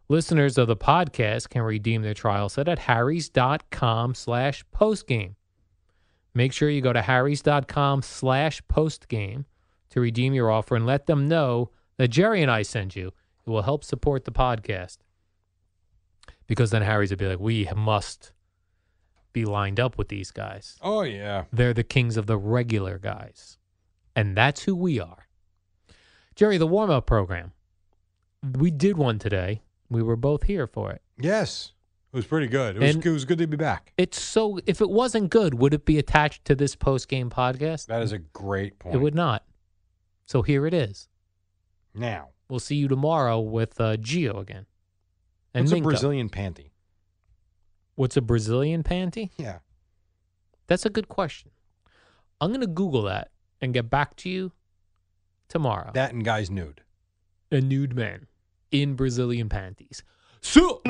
[0.08, 5.34] Listeners of the podcast can redeem their trial set at harrys.com slash postgame.
[6.34, 9.44] Make sure you go to harrys.com slash postgame
[9.90, 13.08] to redeem your offer and let them know that Jerry and I sent you.
[13.46, 14.98] It will help support the podcast
[16.46, 18.32] because then Harry's would be like, we must
[19.32, 20.76] be lined up with these guys.
[20.82, 21.44] Oh yeah.
[21.52, 23.58] They're the kings of the regular guys.
[24.16, 25.26] And that's who we are.
[26.36, 27.52] Jerry, the warm up program.
[28.58, 29.62] We did one today.
[29.88, 31.02] We were both here for it.
[31.18, 31.72] Yes.
[32.12, 32.76] It was pretty good.
[32.76, 33.92] It was, And- it was good to be back.
[33.98, 37.86] It's so, if it wasn't good, would it be attached to this post game podcast?
[37.86, 38.94] That is a great point.
[38.94, 39.44] It would not.
[40.26, 41.08] So here it is.
[41.94, 44.66] Now, We'll see you tomorrow with uh, Gio again.
[45.54, 45.82] And what's a Minko.
[45.84, 46.70] Brazilian panty?
[47.94, 49.30] What's a Brazilian panty?
[49.36, 49.58] Yeah.
[50.66, 51.50] That's a good question.
[52.40, 54.52] I'm going to Google that and get back to you
[55.48, 55.90] tomorrow.
[55.94, 56.82] That and guys nude.
[57.52, 58.26] a nude man
[58.72, 60.02] in Brazilian panties.
[60.40, 60.82] So,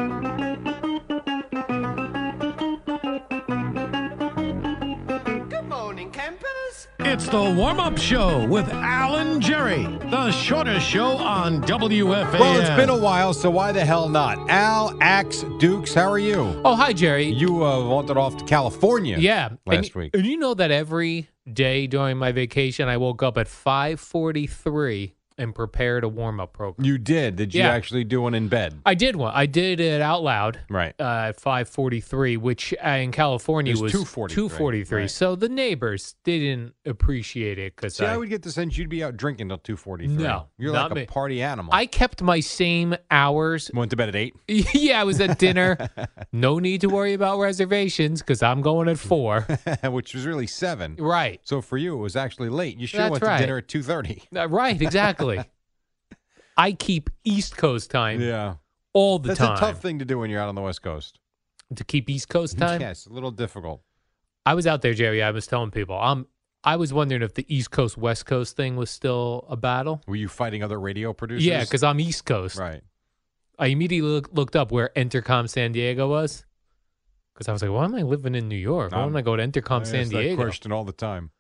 [7.35, 12.39] the warm up show with Alan Jerry, the shortest show on WFAN.
[12.39, 14.49] Well, it's been a while, so why the hell not?
[14.49, 16.63] Al, Axe, Dukes, how are you?
[16.65, 17.25] oh hi Jerry.
[17.25, 19.19] You uh, wandered off to California.
[19.19, 20.15] yeah, last and, week.
[20.15, 25.55] And you know that every day during my vacation, I woke up at 5:43 and
[25.55, 26.85] prepared a warm up program.
[26.85, 27.37] You did.
[27.37, 27.71] Did you Yeah.
[27.71, 28.75] actually do one in bed?
[28.87, 29.33] I did one.
[29.35, 30.61] I did it out loud.
[30.69, 30.95] Right.
[30.99, 34.97] Uh, at 5:43, which uh, in California It was was 2:43, 2:43.
[34.97, 35.11] right.
[35.11, 38.89] So the neighbors didn't appreciate it because See, I, I, would get the sense you'd
[38.89, 40.23] be out drinking till two forty three.
[40.23, 41.07] No, you're like a me.
[41.07, 41.73] party animal.
[41.75, 44.35] I kept my same hours went to bed at eight.
[44.75, 45.77] yeah, I was at dinner.
[46.33, 49.47] no need to worry about reservations because I'm going at four.
[49.85, 50.97] which was really seven.
[50.99, 51.41] right.
[51.45, 52.79] So for you, it was actually late.
[52.79, 53.39] You should have went right.
[53.39, 54.23] to dinner at two thirty.
[54.35, 55.24] Uh, right, exactly.
[56.57, 58.55] I keep East Coast time Yeah,
[58.93, 59.37] all the time.
[59.37, 59.57] that's time.
[59.57, 61.19] a tough thing to do when you're out on the West Coast.
[61.75, 62.81] To keep East Coast time.
[62.81, 63.83] Yes, a little difficult.
[64.47, 65.23] I was out there, Jerry.
[65.23, 65.99] I was telling people.
[65.99, 66.27] Um,
[66.63, 70.03] I was wondering if the East Coast West Coast thing was still a battle.
[70.07, 71.45] Were you fighting other radio producers?
[71.45, 72.57] Yeah, because I'm East Coast.
[72.59, 72.83] right.
[73.59, 76.45] I immediately look, looked up where Entercom San Diego was.
[77.35, 78.93] Because I was like, why am I living in New York?
[78.93, 80.43] Why Um, don't I go to Entercom I San ask that Diego?
[80.43, 81.31] question all the time.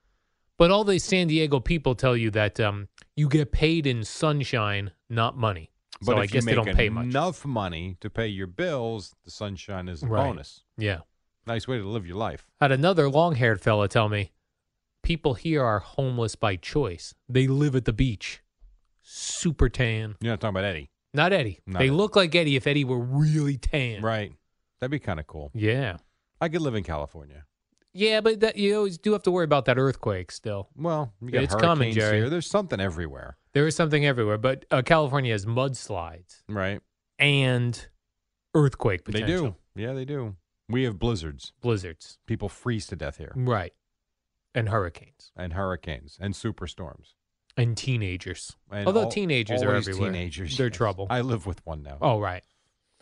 [0.58, 4.92] But all the San Diego people tell you that um, you get paid in sunshine,
[5.10, 5.70] not money.
[6.00, 7.06] But so I guess they don't pay much.
[7.06, 10.24] enough money to pay your bills, the sunshine is a Right.
[10.28, 10.62] bonus.
[10.76, 11.00] Yeah.
[11.46, 12.46] Nice way to live your life.
[12.60, 14.32] Had another long haired fella tell me
[15.02, 17.14] people here are homeless by choice.
[17.28, 18.40] They live at the beach,
[19.02, 20.16] super tan.
[20.20, 21.60] You're not talking about Eddie, Not Eddie.
[21.66, 21.90] Not they Eddie.
[21.94, 24.02] look like Eddie if Eddie were really tan.
[24.02, 24.32] right?
[24.80, 25.50] That'd be kind of cool.
[25.54, 25.98] Yeah.
[26.40, 27.44] I could live in California.
[27.96, 30.68] Yeah, but that, you always do have to worry about that earthquake still.
[30.76, 32.18] Well, you got It's coming, Jerry.
[32.18, 32.28] here.
[32.28, 36.80] There's something everywhere, There is something everywhere, but uh, California has mudslides right?
[37.20, 37.86] and
[38.54, 39.26] earthquake potential.
[39.74, 39.86] They do.
[39.86, 40.36] Yeah, they do.
[40.68, 41.52] We have blizzards.
[41.60, 42.18] Blizzards.
[42.26, 43.72] People freeze to death here, Right.
[44.56, 47.14] And hurricanes and hurricanes, and superstorms.
[47.56, 48.56] and teenagers.
[48.72, 50.10] And Although al- teenagers are everywhere.
[50.12, 50.76] Teenagers, They're yes.
[50.76, 51.06] trouble.
[51.10, 51.98] I live with one now.
[52.00, 52.42] Oh, right.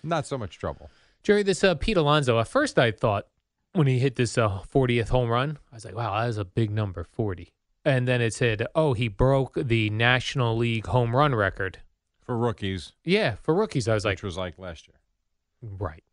[0.02, 0.90] Not so much trouble.
[1.22, 3.26] Jerry, this uh, Pete Alonso, at first I thought
[3.72, 6.44] when he hit this uh, 40th home run, I was like, wow, that is a
[6.44, 7.52] big number, 40.
[7.84, 11.78] And then it said, oh, he broke the National League home run record.
[12.20, 13.88] For rookies, Yeah, for rookies.
[13.88, 14.96] I was like, which was like last year.
[15.62, 16.04] right.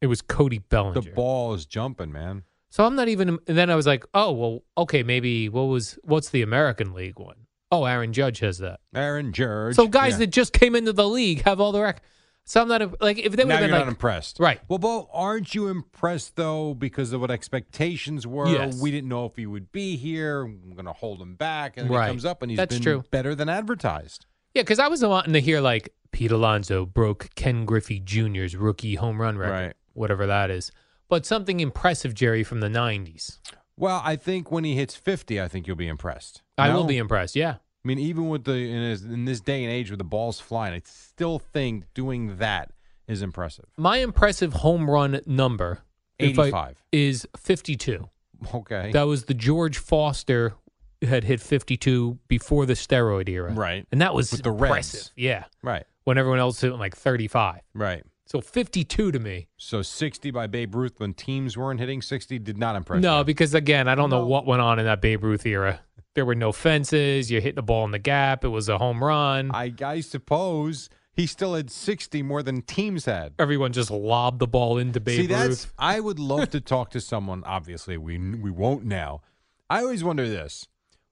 [0.00, 1.00] It was Cody Bellinger.
[1.00, 2.44] The ball is jumping, man.
[2.68, 3.38] So I'm not even.
[3.46, 7.18] And then I was like, oh well, okay, maybe what was what's the American League
[7.18, 7.46] one?
[7.72, 8.80] Oh, Aaron Judge has that.
[8.94, 9.74] Aaron Judge.
[9.74, 10.18] So guys yeah.
[10.18, 12.02] that just came into the league have all the rec.
[12.48, 14.60] So I'm not like if they would now have you're been not impressed, right.
[14.68, 18.46] Well, Bo, aren't you impressed though because of what expectations were?
[18.46, 18.80] Yes.
[18.80, 20.42] We didn't know if he would be here.
[20.42, 22.04] I'm going to hold him back, and then Right.
[22.06, 23.04] he comes up and he's That's been true.
[23.10, 24.26] better than advertised.
[24.54, 28.94] Yeah, because I was wanting to hear like Pete Alonso broke Ken Griffey Jr.'s rookie
[28.94, 29.74] home run record, Right.
[29.94, 30.70] whatever that is.
[31.08, 33.40] But something impressive, Jerry, from the '90s.
[33.76, 36.42] Well, I think when he hits 50, I think you'll be impressed.
[36.56, 37.34] I will be impressed.
[37.36, 40.04] Yeah, I mean, even with the in, his, in this day and age with the
[40.04, 42.72] balls flying, I still think doing that
[43.06, 43.66] is impressive.
[43.76, 45.78] my impressive home run number
[46.18, 46.82] if I- 85.
[46.90, 48.08] is 52.
[48.52, 48.90] Okay.
[48.90, 50.54] That was the George Foster
[51.00, 53.52] had hit 52 before the steroid era.
[53.52, 53.86] Right.
[53.92, 54.62] And that was With the Reds.
[54.64, 55.10] impressive.
[55.14, 55.44] Yeah.
[55.62, 55.84] right.
[56.02, 57.60] When everyone else hit like 35.
[57.72, 58.02] Right.
[58.26, 59.46] So 52 to me.
[59.56, 63.24] So 60 by Babe Ruth when teams weren't hitting 60 did not impress no, you.
[63.24, 65.80] because again, I don't know what went on in that Babe Ruth era.
[66.14, 67.30] There were no fences.
[67.30, 68.44] You hit the ball in the gap.
[68.44, 69.52] It was a home run.
[69.54, 73.34] I, I suppose he still had 60 more than teams had.
[73.38, 75.72] Everyone just lobbed the ball into Babe See, that's Ruth.
[75.78, 77.44] I would love to talk to someone.
[77.44, 79.22] Obviously, we we won't now.
[79.70, 80.66] I always wonder this: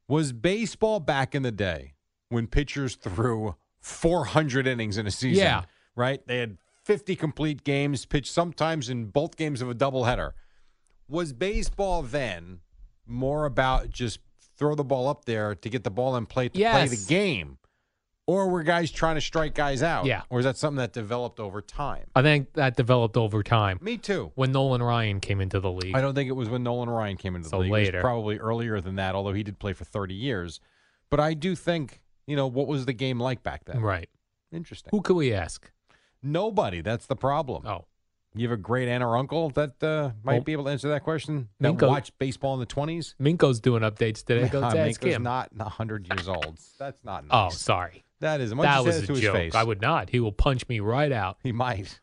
[0.09, 1.95] Was baseball back in the day
[2.29, 5.45] when pitchers threw 400 innings in a season?
[5.45, 5.63] Yeah.
[5.95, 6.27] right.
[6.27, 10.33] They had 50 complete games, pitched sometimes in both games of a doubleheader.
[11.09, 12.61] Was baseball then
[13.07, 14.21] more about just
[14.57, 17.59] throw the ball up there to get the ball in play to play the game,
[18.27, 20.07] or were guys trying to strike guys out?
[20.07, 20.23] Yeah.
[20.31, 22.07] or is that something that developed over time?
[22.15, 24.33] I think that developed over time Me too.
[24.35, 25.95] when Nolan Ryan came into the league.
[25.95, 27.69] I don't think it was when Nolan Ryan came into So the league.
[27.69, 28.01] It was later.
[28.01, 30.61] probably earlier than that, although he did play for 30 years.
[31.11, 33.81] But I do think, you know, what was the game like back then?
[33.81, 34.09] Right.
[34.53, 34.89] Interesting.
[34.93, 35.71] Who could we ask?
[36.25, 36.81] Nobody.
[36.81, 37.67] That's the problem.
[37.67, 37.85] Oh,
[38.35, 40.89] You have a great aunt or uncle that uh, might Well, be able to answer
[40.89, 43.15] that question that Minko- watched baseball in the 20s?
[43.21, 44.49] Minko's doing updates today.
[44.53, 46.59] Go ask Minko's not 100 years old.
[46.79, 47.59] That's not Oh, nice.
[47.61, 48.05] sorry.
[48.21, 48.55] that is.
[48.55, 49.35] Why don't That you was a to his joke.
[49.37, 49.55] face?
[49.55, 50.11] I would not.
[50.11, 51.37] He will punch me right out.
[51.43, 52.01] He might.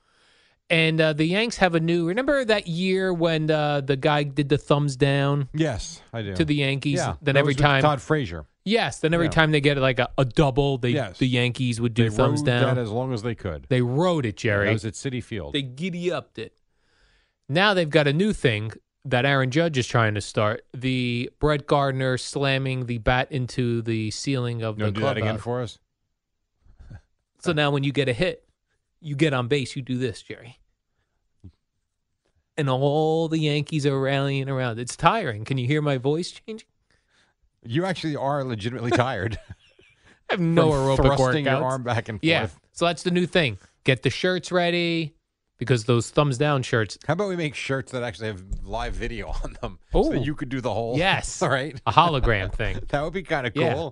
[0.70, 2.08] And uh, the Yanks have a new.
[2.08, 6.34] Remember that year when uh, the guy did the thumbs down Yes, I do.
[6.36, 7.00] to the Yankees?
[7.00, 7.16] yeah.
[7.22, 8.46] Then that every was with time, Todd Frazier.
[8.64, 9.00] Yes.
[9.00, 9.32] Then every Yeah.
[9.32, 11.18] time they get like a, a double, they Yes.
[11.18, 12.76] the Yankees would do They thumbs rode down.
[12.76, 13.66] that as long as they could.
[13.70, 14.66] they rode it, Jerry.
[14.66, 14.74] Jerry.
[14.74, 15.54] was at Citi Field.
[15.54, 16.54] They giddy upped it.
[17.50, 18.72] Now they've got a new thing
[19.04, 24.12] that Aaron Judge is trying to start: the Brett Gardner slamming the bat into the
[24.12, 25.44] ceiling of you the want to do that again clubhouse.
[25.44, 25.80] for us?
[27.40, 28.48] So now when you get a hit,
[29.00, 30.60] you get on base, you do this, Jerry.
[32.58, 34.78] And all the Yankees are rallying around.
[34.78, 35.46] It's tiring.
[35.46, 36.68] Can you hear my voice changing?
[37.64, 39.38] You actually are legitimately tired.
[40.30, 41.60] I have no aerobic thrusting workouts.
[41.60, 42.24] your arm back and forth.
[42.28, 42.48] yeah.
[42.72, 43.58] So that's the new thing.
[43.84, 45.14] Get the shirts ready
[45.58, 49.28] because those thumbs down shirts, How about we make shirts that actually have live video
[49.44, 50.04] on them Ooh.
[50.06, 50.98] so you could do the whole?
[50.98, 51.42] Yes.
[51.42, 51.80] All right.
[51.86, 52.80] a hologram thing.
[52.90, 53.64] That would be kind of cool.
[53.64, 53.90] Yeah.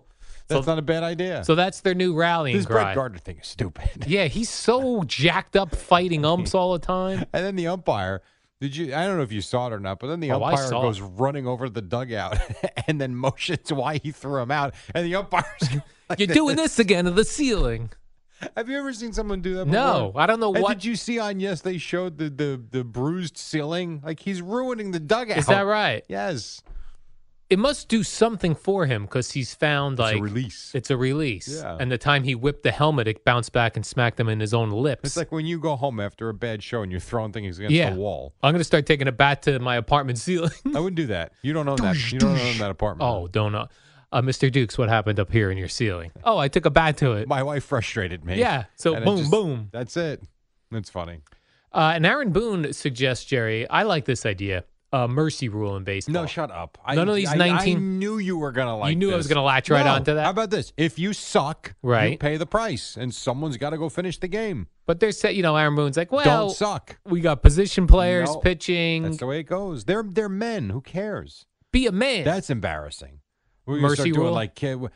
[0.48, 1.44] That's So- not a bad idea.
[1.44, 2.84] So that's their new rallying this cry.
[2.86, 4.06] Brett Gardner thing is stupid.
[4.08, 7.26] Yeah, he's so jacked up fighting umps all the time.
[7.34, 8.22] And then the umpire.
[8.62, 8.94] Did you?
[8.94, 11.00] I don't know if you saw it or not, but then the Oh, umpire goes
[11.00, 11.04] it.
[11.04, 12.38] running over the dugout
[12.88, 14.74] and then motions why he threw him out.
[14.94, 15.46] And the umpire's
[16.10, 17.92] like You're doing this again to the ceiling.
[18.58, 19.66] Have you ever seen someone do that?
[19.66, 19.74] Before?
[19.82, 20.74] No, I don't know And what.
[20.76, 21.62] did you see on Yes?
[21.62, 24.02] They showed the the the bruised ceiling.
[24.04, 25.38] Like he's ruining the dugout.
[25.38, 26.04] Is that right?
[26.10, 26.62] Yes.
[27.50, 30.72] It must do something for him because he's found It's a like release.
[30.76, 31.62] It's a release.
[31.64, 31.78] Yeah.
[31.80, 34.54] And the time he whipped the helmet, it bounced back and smacked him in his
[34.54, 35.02] own lips.
[35.04, 37.74] It's like when you go home after a bad show and you're throwing things against
[37.74, 37.90] Yeah.
[37.90, 38.34] the wall.
[38.44, 40.52] I'm going to start taking a bat to my apartment ceiling.
[40.76, 41.32] I wouldn't do that.
[41.42, 42.12] You don't own that.
[42.12, 43.10] You don't own that apartment.
[43.10, 43.68] oh, don't know.
[44.12, 44.52] Uh, Mr.
[44.52, 46.12] Dukes, what happened up here in your ceiling?
[46.24, 47.28] Oh, I took a bat to it.
[47.28, 48.38] my wife frustrated me.
[48.40, 49.70] Yeah, so And boom, just- boom.
[49.72, 50.22] That's it.
[50.72, 51.22] That's funny.
[51.72, 54.66] Uh, and Aaron Boone suggests, Jerry, I like this idea.
[54.92, 56.14] A mercy rule in baseball.
[56.14, 56.78] No, shut up.
[56.84, 58.90] I, None of these I- 19 I knew you were gonna like.
[58.90, 59.94] You knew I was gonna latch right No.
[59.94, 60.24] onto that?
[60.24, 60.74] How about this?
[60.78, 62.20] If you suck, you Right.
[62.20, 64.68] pay the price, and someone's got to go finish the game.
[64.88, 66.98] But they're say, you know, Aaron Boone's like, well, Don't suck.
[67.06, 69.04] we got position players No, pitching.
[69.04, 69.86] That's the way it goes.
[69.86, 70.72] They're they're men.
[70.72, 71.46] Who cares?
[71.72, 72.24] Be a man.
[72.26, 73.20] That's embarrassing.
[73.70, 74.32] We're Mercy start doing rule?
[74.34, 74.88] like Little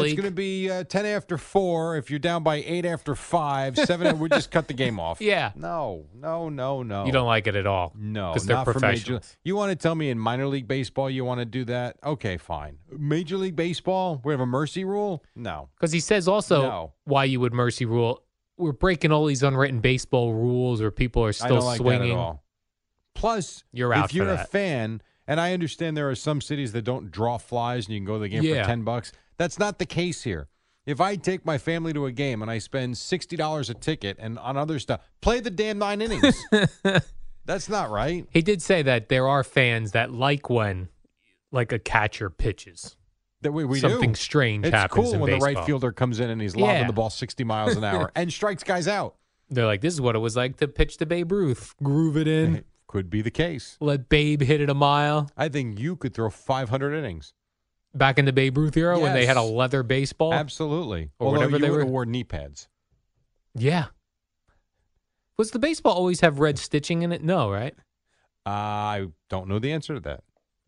[0.00, 1.96] uh, it's going to be uh, ten after four.
[1.96, 5.20] If you're down by eight after five, seven, we just cut the game off.
[5.32, 5.52] Yeah.
[5.54, 7.06] No, no, no, no.
[7.06, 7.92] You don't like it at all.
[7.96, 8.80] No, because they're not for major.
[8.80, 9.36] professionals.
[9.44, 11.96] You want to tell me in minor league baseball you want to do that?
[12.04, 12.78] Okay, fine.
[12.90, 15.24] Major league baseball, we have a mercy rule.
[15.34, 16.92] No, Because he says also No.
[17.04, 18.22] why you would mercy rule.
[18.58, 22.08] We're breaking all these unwritten baseball rules, where people are I still don't like swinging.
[22.10, 22.44] that at all.
[23.14, 26.82] Plus, You're out if you're a fan, and I understand there are some cities that
[26.82, 28.62] don't draw flies and you can go to the game Yeah.
[28.62, 29.12] for ten bucks.
[29.38, 30.48] That's not the case here.
[30.84, 34.16] If I take my family to a game and I spend sixty dollars a ticket
[34.20, 36.36] and on other stuff, play the damn nine innings.
[37.44, 38.26] That's not right.
[38.30, 40.88] He did say that there are fans that like when,
[41.50, 42.96] like a catcher pitches.
[43.40, 44.16] That we, we Something do.
[44.16, 46.86] strange It's happens cool when the right fielder comes in and he's lobbing Yeah.
[46.86, 49.16] the ball sixty miles an hour and strikes guys out.
[49.50, 51.74] They're like, this is what it was like to pitch to Babe Ruth.
[51.82, 53.78] Groove it in, Could be the case.
[53.80, 55.30] let Babe hit it a mile.
[55.34, 57.32] I think you could throw 500 innings.
[57.94, 59.50] Back in the Babe Ruth era when they had a Yes.
[59.50, 60.34] leather baseball.
[60.34, 61.08] Absolutely.
[61.18, 62.68] Or Although whatever you they would have wore knee pads.
[63.54, 63.86] Yeah.
[65.38, 67.22] Was the baseball always have red stitching in it?
[67.24, 67.74] No, right?
[68.44, 70.22] I don't know the answer to that.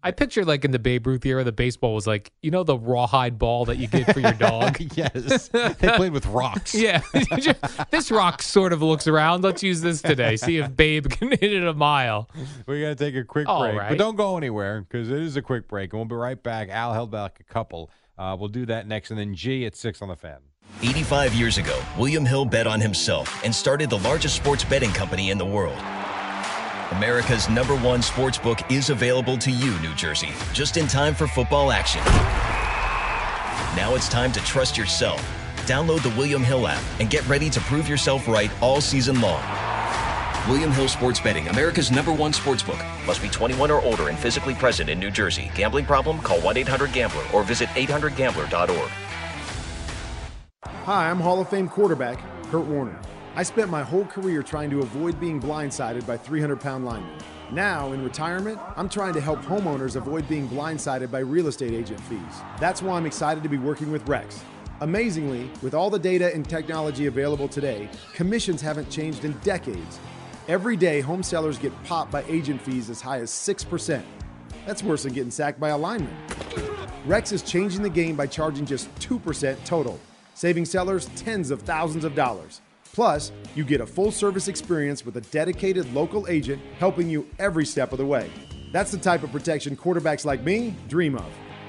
[0.04, 2.76] I picture like in the Babe Ruth era, the baseball was like, you know, the
[2.76, 4.78] rawhide ball that you get for your dog.
[4.94, 5.48] yes.
[5.48, 6.74] they played with rocks.
[6.84, 7.00] yeah,
[7.90, 9.42] this rock sort of looks around.
[9.42, 10.36] Let's use this today.
[10.36, 12.28] See if Babe can hit it a mile.
[12.66, 13.78] We got to take a quick All break.
[13.78, 13.88] right.
[13.88, 15.94] But don't go anywhere because it is a quick break.
[15.94, 16.68] And we'll be right back.
[16.68, 17.90] Al held back a couple.
[18.18, 19.10] Uh, we'll do that next.
[19.10, 20.40] And then G at 6 on the fan.
[20.82, 25.30] 85 years ago, William Hill bet on himself and started the largest sports betting company
[25.30, 25.78] in the world.
[26.92, 31.26] America's number one sports book is available to you, New Jersey, just in time for
[31.26, 32.02] football action.
[33.74, 35.20] Now it's time to trust yourself.
[35.66, 39.42] Download the William Hill app and get ready to prove yourself right all season long.
[40.46, 42.78] William Hill Sports Betting, America's number one sports book.
[43.06, 45.50] Must be 21 or older and physically present in New Jersey.
[45.54, 46.18] Gambling problem?
[46.20, 48.90] Call 1 800 Gambler or visit 800Gambler.org.
[50.84, 52.18] Hi, I'm Hall of Fame quarterback
[52.50, 53.00] Kurt Warner.
[53.36, 57.18] I spent my whole career trying to avoid being blindsided by 300 pound linemen.
[57.50, 61.98] Now, in retirement, I'm trying to help homeowners avoid being blindsided by real estate agent
[62.02, 62.20] fees.
[62.60, 64.40] That's why I'm excited to be working with Rex.
[64.82, 69.98] Amazingly, with all the data and technology available today, commissions haven't changed in decades.
[70.46, 74.00] Every day, home sellers get popped by agent fees as high as 6%.
[74.64, 76.16] That's worse than getting sacked by a lineman.
[77.04, 79.98] Rex is changing the game by charging just 2% total,
[80.34, 82.60] saving sellers tens of thousands of dollars.
[82.94, 87.66] Plus, you get a full service experience with a dedicated local agent helping you every
[87.66, 88.30] step of the way.
[88.72, 91.26] That's the type of protection quarterbacks like me dream of.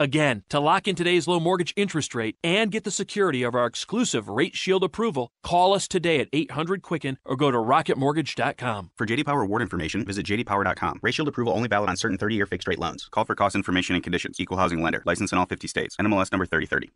[0.00, 3.66] Again, to lock in today's low mortgage interest rate and get the security of our
[3.66, 8.92] exclusive Rate Shield approval, call us today at 800 Quicken or go to rocketmortgage.com.
[8.96, 11.00] For JD Power award information, visit jdpower.com.
[11.02, 13.08] Rate Shield approval only valid on certain 30-year fixed rate loans.
[13.10, 14.38] Call for cost information and conditions.
[14.38, 15.02] Equal housing lender.
[15.04, 15.96] License in all 50 states.
[15.96, 16.92] NMLS number 3030.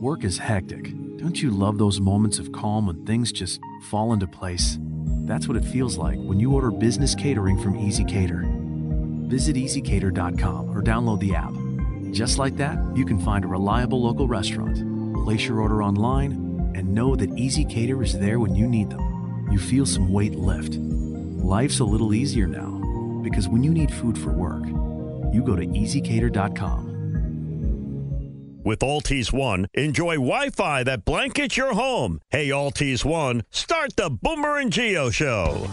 [0.00, 0.84] Work is hectic.
[1.18, 4.78] Don't you love those moments of calm when things just fall into place?
[5.26, 8.42] That's what it feels like when you order business catering from ezCater.
[9.28, 11.54] Visit ezcater.com or download the app.
[12.14, 14.76] Just like that, you can find a reliable local restaurant,
[15.24, 19.48] place your order online, and know that ezCater is there when you need them.
[19.50, 20.76] You feel some weight lift.
[20.76, 22.70] Life's a little easier now
[23.24, 24.64] because when you need food for work,
[25.34, 26.92] you go to ezcater.com.
[28.62, 32.20] With Altice One, enjoy Wi-Fi that blankets your home.
[32.30, 35.66] Hey, Altice One, start the Boomer and Gio Show.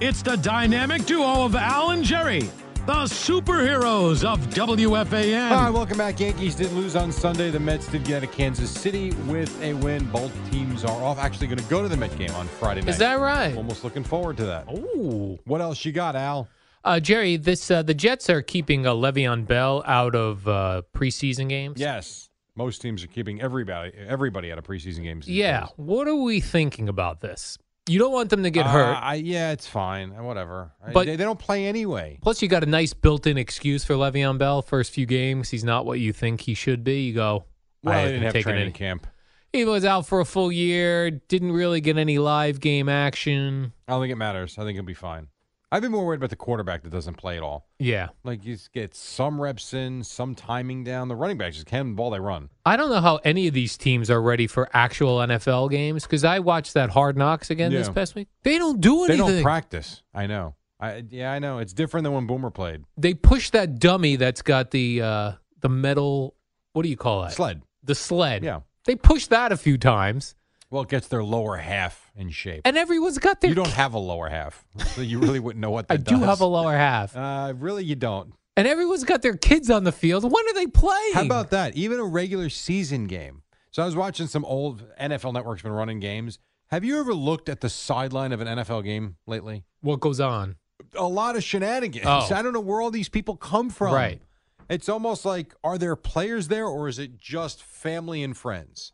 [0.00, 2.42] It's the dynamic duo of Al and Jerry,
[2.86, 5.50] the superheroes of WFAN.
[5.50, 6.20] All right, welcome back.
[6.20, 7.50] Yankees did lose on Sunday.
[7.50, 10.04] The Mets did get out of Kansas City with a win.
[10.10, 11.18] Both teams are off.
[11.18, 12.90] Actually, going to go to the Met game on Friday night.
[12.90, 13.56] Is that right?
[13.56, 14.68] Almost looking forward to that.
[14.70, 15.36] Ooh.
[15.46, 16.46] What else you got, Al?
[16.84, 21.48] Uh, Jerry, this uh, the Jets are keeping uh, Le'Veon Bell out of uh, preseason
[21.48, 21.80] games.
[21.80, 25.26] Yes, most teams are keeping everybody everybody out of preseason games.
[25.26, 25.62] Yeah.
[25.62, 25.70] days.
[25.74, 27.58] What are we thinking about this?
[27.88, 28.94] You don't want them to get Uh, hurt.
[29.02, 30.12] I, yeah, it's fine.
[30.16, 30.72] Uh, Whatever.
[30.92, 32.18] But- they, they don't play anyway.
[32.22, 34.62] Plus, you got a nice built-in excuse for Le'Veon Bell.
[34.62, 37.00] First few games, he's not what you think he should be.
[37.02, 37.44] You go,
[37.82, 39.06] Well, I didn't have training any- camp.
[39.52, 41.10] He was out for a full year.
[41.10, 43.72] Didn't really get any live game action.
[43.88, 44.58] I don't think it matters.
[44.58, 45.28] I think he'll be fine.
[45.70, 47.66] I've been more worried about the quarterback that doesn't play at all.
[47.78, 48.08] Yeah.
[48.24, 51.08] Like you just get some reps in, some timing down.
[51.08, 52.48] The running backs just cannon the ball they run.
[52.64, 56.24] I don't know how any of these teams are ready for actual NFL games because
[56.24, 58.28] I watched that Hard Knocks again this past week.
[58.44, 59.26] They don't do anything.
[59.26, 60.02] They don't practice.
[60.14, 60.54] I know.
[60.80, 61.58] I yeah, I know.
[61.58, 62.84] It's different than when Boomer played.
[62.96, 66.34] they push that dummy that's got the uh, the metal.
[66.72, 67.32] What do you call that?
[67.32, 67.62] Sled.
[67.82, 68.44] The sled.
[68.44, 68.60] Yeah.
[68.86, 70.34] They push that a few times,
[70.70, 72.62] Well, it gets their lower half in shape.
[72.64, 73.48] and everyone's got their.
[73.50, 74.64] you don't have a lower half,
[74.94, 77.84] so you really wouldn't know what that I do have a lower half, Uh, really,
[77.84, 78.34] you don't.
[78.56, 80.24] and everyone's got their kids on the field.
[80.24, 81.14] When are they playing?
[81.14, 81.76] How about that?
[81.76, 83.42] Even a regular season game.
[83.70, 86.38] So I was watching some old NFL Network's been running games.
[86.70, 89.64] Have you ever looked at the sideline of an NFL game lately?
[89.80, 90.56] what goes on?
[90.96, 92.06] A lot of shenanigans.
[92.08, 92.28] Oh.
[92.34, 93.94] I don't know where all these people come from.
[93.94, 94.20] Right.
[94.68, 98.92] It's almost like are there players there or is it just family and friends?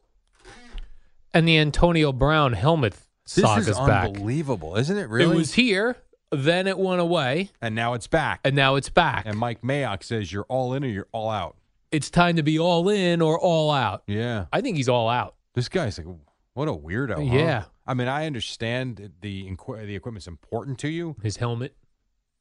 [1.32, 2.94] And the Antonio Brown helmet
[3.26, 4.06] This is back.
[4.08, 5.08] unbelievable, isn't it?
[5.08, 5.34] Really?
[5.34, 5.96] It was here,
[6.30, 8.40] then it went away, and now it's back.
[8.44, 9.24] and now it's back.
[9.26, 11.56] And Mike Mayock says you're all in or you're all out.
[11.90, 14.02] it's time to be all in or all out.
[14.06, 14.46] Yeah.
[14.52, 15.36] I think he's all out.
[15.54, 16.06] This guy's like,
[16.54, 17.16] what a weirdo.
[17.28, 17.36] huh?
[17.36, 17.64] Yeah.
[17.86, 21.76] I mean, I understand the inqu- the equipment's important to you, His helmet.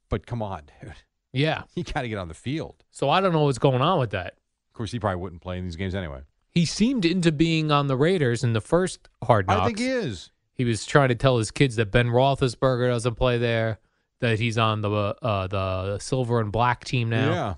[0.09, 0.93] but come on, dude.
[1.31, 1.63] Yeah.
[1.75, 2.83] You got to get on the field.
[2.91, 4.33] So I don't know what's going on with that.
[4.69, 6.21] Of course, he probably wouldn't play in these games anyway.
[6.49, 9.61] He seemed into being on the Raiders in the first Hard Knocks.
[9.61, 10.31] I think he is.
[10.53, 13.79] He was trying to tell his kids that Ben Roethlisberger doesn't play there,
[14.19, 17.29] that he's on the uh, the silver and black team now.
[17.31, 17.53] Yeah.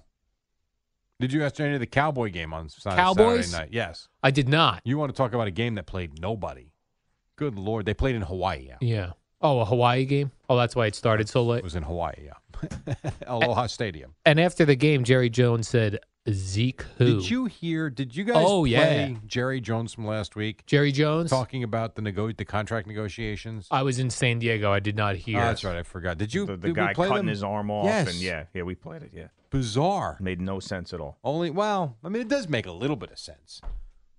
[1.19, 3.47] Did you watch any of the Cowboy game on Saturday, Cowboys?
[3.51, 3.73] Saturday night?
[3.73, 4.09] Yes.
[4.21, 4.81] I did not.
[4.83, 6.73] You want to talk about a game that played nobody?
[7.37, 8.67] Good lord, they played in Hawaii.
[8.67, 9.11] Yeah, Yeah.
[9.41, 10.31] Oh, a Hawaii game.
[10.49, 11.59] Oh, that's why it started so late.
[11.59, 12.15] it was in Hawaii.
[12.25, 12.93] Yeah,
[13.27, 14.15] Aloha Stadium.
[14.25, 15.99] And after the game, Jerry Jones said,
[16.31, 17.89] "Zeke who?" Did you hear?
[17.89, 19.09] Did you guys Oh, play yeah.
[19.25, 21.29] Jerry Jones from last week Jerry Jones.
[21.29, 23.67] talking about the nego- the contract negotiations?
[23.71, 24.71] I was in San Diego.
[24.71, 25.37] I did not hear.
[25.39, 25.75] Oh, that's right.
[25.77, 26.17] I forgot.
[26.17, 26.45] Did you?
[26.45, 27.27] the, the did guy cutting them?
[27.27, 28.07] his arm off, Yes.
[28.09, 29.11] and yeah, yeah, we played it.
[29.13, 30.17] Yeah, Bizarre.
[30.19, 31.17] made no sense at all.
[31.23, 33.61] Only well, I mean, it does make a little bit of sense.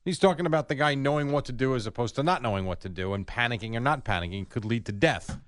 [0.04, 2.80] He's talking about the guy knowing what to do as opposed to not knowing what
[2.82, 5.38] to do, and panicking or not panicking could lead to death.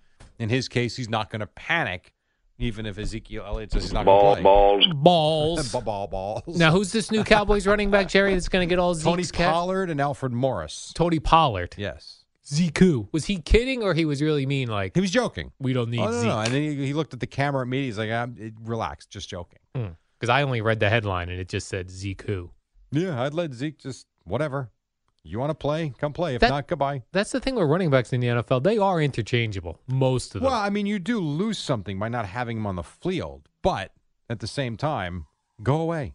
[0.41, 2.13] In his case, he's not going to panic,
[2.59, 4.93] even if Ezekiel Elliott says he's not going to play.
[4.95, 5.69] balls.
[5.73, 6.57] Ball, ball, balls.
[6.59, 8.35] Now, who's this new Cowboys running back, Jerry?
[8.35, 9.53] That's going to get all Zeke's Tony catch?
[9.53, 10.93] Pollard and Alfred Morris.
[10.95, 11.75] Tony Pollard.
[11.79, 13.07] Yes, Zeke?
[13.13, 14.69] Was he kidding or he was really mean?
[14.69, 15.53] Like he was joking.
[15.59, 16.29] we don't need Oh, no, Zeke.
[16.29, 16.39] no.
[16.41, 17.85] And then he, he looked at the camera at me.
[17.85, 19.87] He's like, I'm, it, "Relax, just joking." Hmm.
[20.19, 22.51] Because I only read the headline and it just said Zeke who.
[22.91, 24.71] Yeah, I'd let Zeke just whatever.
[25.25, 25.93] You want to play?
[25.99, 26.35] Come play.
[26.37, 27.03] If That- not, goodbye.
[27.13, 28.61] That's the thing with running backs in the NFL.
[28.63, 30.51] They are interchangeable, most of them.
[30.51, 33.93] Well, I mean, you do lose something by not having him on the field, but
[34.31, 35.27] at the same time,
[35.63, 36.15] go away.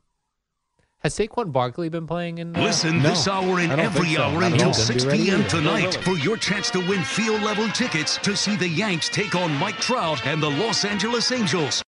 [1.00, 2.56] Has Saquon Barkley been playing in?
[2.56, 4.22] Uh, Listen No, this hour and every so.
[4.24, 5.44] hour until 6 p.m.
[5.50, 9.36] tonight No, for your chance to win field level tickets to see the Yanks take
[9.36, 11.84] on Mike Trout and the Los Angeles Angels.